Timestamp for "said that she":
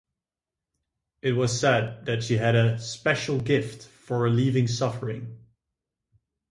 1.59-2.35